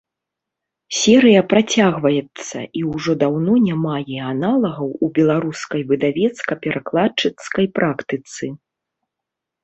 Серыя 0.99 1.41
працягваецца 1.51 2.57
і 2.79 2.79
ўжо 2.93 3.11
даўно 3.23 3.53
не 3.65 3.75
мае 3.85 4.17
аналагаў 4.31 4.89
у 5.07 5.09
беларускай 5.17 5.81
выдавецка-перакладчыцкай 5.91 7.65
практыцы. 7.81 8.45